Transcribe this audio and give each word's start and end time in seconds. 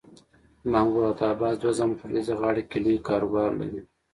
د 0.61 0.63
محمود 0.71 1.17
عباس 1.31 1.55
دوه 1.57 1.73
زامن 1.77 1.95
په 1.99 2.05
لویدیځه 2.09 2.33
غاړه 2.41 2.61
کې 2.69 2.77
لوی 2.83 3.05
کاروبار 3.07 3.49
لري. 3.59 3.81